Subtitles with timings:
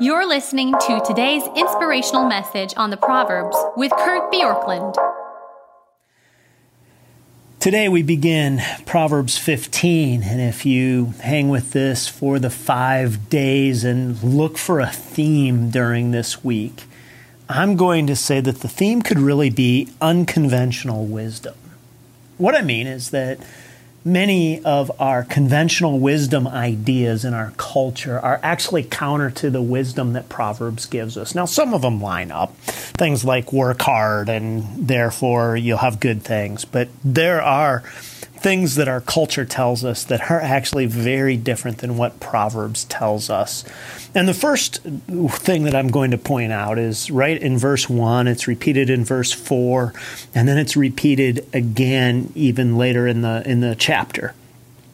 [0.00, 4.94] You're listening to today's inspirational message on the Proverbs with Kurt Bjorklund.
[7.58, 13.82] Today we begin Proverbs 15, and if you hang with this for the five days
[13.82, 16.84] and look for a theme during this week,
[17.48, 21.56] I'm going to say that the theme could really be unconventional wisdom.
[22.36, 23.40] What I mean is that
[24.04, 30.12] many of our conventional wisdom ideas in our culture are actually counter to the wisdom
[30.14, 31.34] that Proverbs gives us.
[31.34, 36.22] Now, some of them line up, things like work hard and therefore you'll have good
[36.22, 37.82] things, but there are
[38.40, 43.30] things that our culture tells us that are actually very different than what Proverbs tells
[43.30, 43.64] us.
[44.14, 48.26] And the first thing that I'm going to point out is right in verse 1,
[48.28, 49.92] it's repeated in verse 4,
[50.34, 54.34] and then it's repeated again even later in the in the chapter.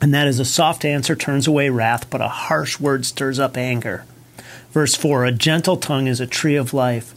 [0.00, 3.56] And that is a soft answer turns away wrath, but a harsh word stirs up
[3.56, 4.04] anger.
[4.70, 7.14] Verse 4, a gentle tongue is a tree of life,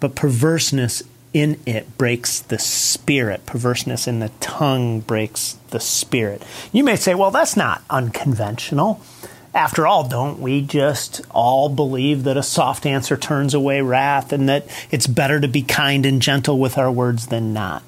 [0.00, 1.02] but perverseness
[1.32, 3.46] in it breaks the spirit.
[3.46, 6.42] Perverseness in the tongue breaks the spirit.
[6.72, 9.00] You may say, well, that's not unconventional.
[9.54, 14.48] After all, don't we just all believe that a soft answer turns away wrath and
[14.48, 17.82] that it's better to be kind and gentle with our words than not?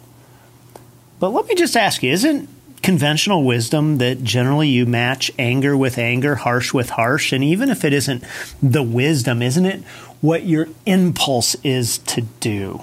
[1.20, 2.48] But let me just ask you isn't
[2.82, 7.32] conventional wisdom that generally you match anger with anger, harsh with harsh?
[7.32, 8.24] And even if it isn't
[8.60, 9.84] the wisdom, isn't it
[10.20, 12.82] what your impulse is to do?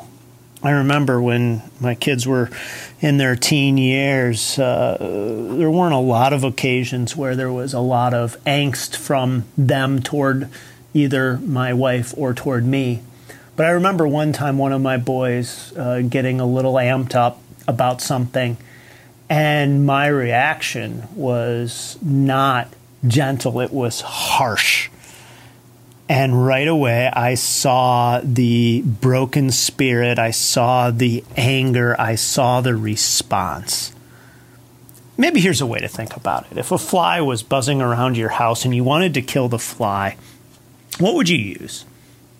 [0.61, 2.49] I remember when my kids were
[2.99, 4.97] in their teen years, uh,
[5.57, 10.01] there weren't a lot of occasions where there was a lot of angst from them
[10.01, 10.49] toward
[10.93, 13.01] either my wife or toward me.
[13.55, 17.41] But I remember one time one of my boys uh, getting a little amped up
[17.65, 18.57] about something,
[19.29, 22.67] and my reaction was not
[23.07, 24.89] gentle, it was harsh.
[26.09, 30.17] And right away, I saw the broken spirit.
[30.17, 31.95] I saw the anger.
[32.01, 33.93] I saw the response.
[35.19, 36.57] Maybe here's a way to think about it.
[36.57, 40.17] If a fly was buzzing around your house and you wanted to kill the fly,
[40.97, 41.85] what would you use?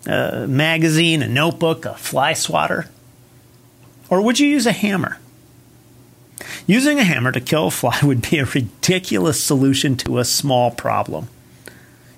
[0.04, 2.90] A magazine, a notebook, a fly swatter?
[4.08, 5.18] Or would you use a hammer?
[6.66, 10.72] Using a hammer to kill a fly would be a ridiculous solution to a small
[10.72, 11.28] problem.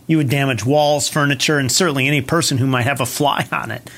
[0.07, 3.71] You would damage walls, furniture, and certainly any person who might have a fly on
[3.71, 3.89] it.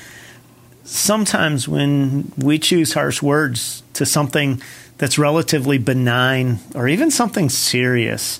[0.83, 4.61] Sometimes when we choose harsh words to something
[4.97, 8.39] that's relatively benign or even something serious,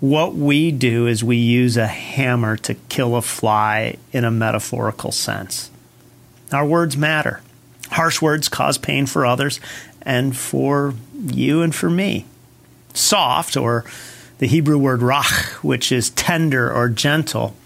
[0.00, 5.10] what we do is we use a hammer to kill a fly in a metaphorical
[5.10, 5.70] sense.
[6.52, 7.40] Our words matter.
[7.90, 9.58] Harsh words cause pain for others
[10.02, 12.26] and for you and for me.
[12.92, 13.84] Soft or
[14.38, 17.56] the Hebrew word rach, which is tender or gentle.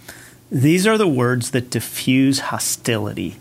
[0.51, 3.37] These are the words that diffuse hostility.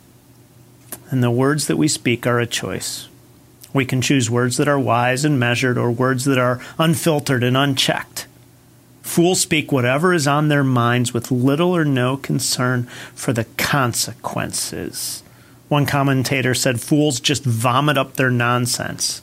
[1.09, 3.07] And the words that we speak are a choice.
[3.73, 7.55] We can choose words that are wise and measured or words that are unfiltered and
[7.55, 8.25] unchecked.
[9.01, 12.83] Fools speak whatever is on their minds with little or no concern
[13.15, 15.23] for the consequences.
[15.67, 19.21] One commentator said, Fools just vomit up their nonsense.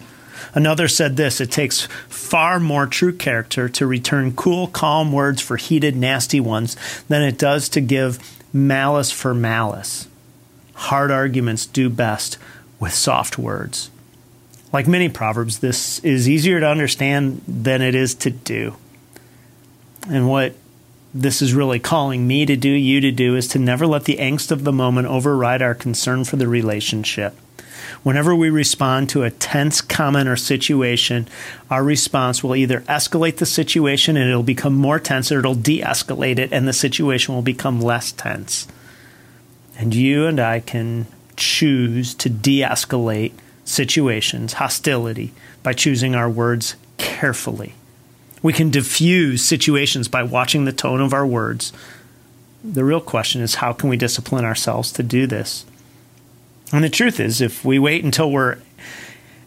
[0.55, 5.57] Another said this it takes far more true character to return cool, calm words for
[5.57, 6.77] heated, nasty ones
[7.09, 8.19] than it does to give
[8.53, 10.09] malice for malice.
[10.75, 12.39] Hard arguments do best
[12.79, 13.91] with soft words.
[14.73, 18.77] Like many proverbs, this is easier to understand than it is to do.
[20.09, 20.55] And what
[21.15, 24.19] this is really calling me to do, you to do, is to never let the
[24.19, 27.35] angst of the moment override our concern for the relationship.
[28.03, 31.29] Whenever we respond to a tense comment or situation,
[31.71, 35.81] our response will either escalate the situation and it'll become more tense, or it'll de
[35.81, 38.67] escalate it and the situation will become less tense.
[39.79, 41.07] And you and I can
[41.37, 43.33] choose to de escalate
[43.65, 45.33] situations, hostility,
[45.63, 47.75] by choosing our words carefully.
[48.43, 51.73] We can diffuse situations by watching the tone of our words.
[52.63, 55.67] The real question is how can we discipline ourselves to do this?
[56.73, 58.59] And the truth is, if we wait until we're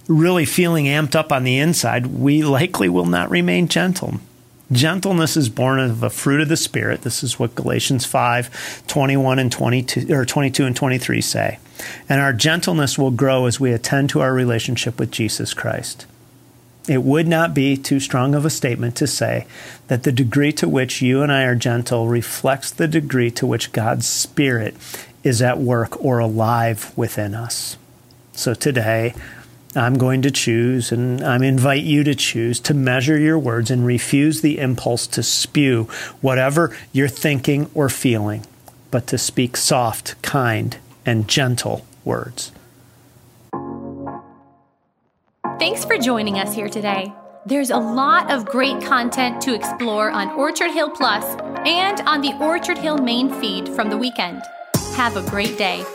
[0.07, 4.19] really feeling amped up on the inside, we likely will not remain gentle.
[4.71, 7.01] Gentleness is born of a fruit of the Spirit.
[7.01, 11.60] This is what Galatians 5 21 and 22, or 22 and 23 say.
[12.07, 16.06] And our gentleness will grow as we attend to our relationship with Jesus Christ.
[16.88, 19.45] It would not be too strong of a statement to say
[19.88, 23.72] that the degree to which you and I are gentle reflects the degree to which
[23.72, 24.75] God's Spirit
[25.24, 27.77] is at work or alive within us.
[28.33, 29.13] So today,
[29.75, 33.86] I'm going to choose, and I invite you to choose to measure your words and
[33.86, 35.83] refuse the impulse to spew
[36.21, 38.45] whatever you're thinking or feeling.
[38.92, 42.51] but to speak soft, kind, and gentle words.
[45.60, 47.13] Thanks for joining us here today.
[47.45, 51.24] There's a lot of great content to explore on Orchard Hill Plus
[51.65, 54.42] and on the Orchard Hill main feed from the weekend.
[55.00, 55.86] Have a great day.